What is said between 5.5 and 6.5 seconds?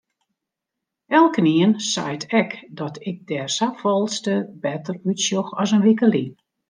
as in wike lyn.